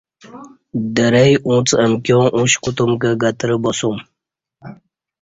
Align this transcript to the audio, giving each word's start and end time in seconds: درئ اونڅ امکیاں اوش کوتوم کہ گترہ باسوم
درئ 0.95 1.31
اونڅ 1.47 1.67
امکیاں 1.85 2.25
اوش 2.35 2.51
کوتوم 2.63 2.91
کہ 3.01 3.09
گترہ 3.21 3.55
باسوم 3.63 3.97